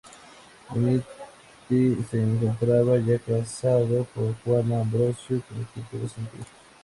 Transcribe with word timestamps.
Minetti 0.71 2.03
se 2.09 2.23
encontraba 2.23 2.97
ya 2.97 3.19
casado 3.19 4.07
con 4.15 4.33
Juana 4.43 4.81
Ambrosio, 4.81 5.43
con 5.47 5.63
quien 5.71 5.85
tuvo 5.91 6.07
cinco 6.09 6.37
hijos. 6.37 6.47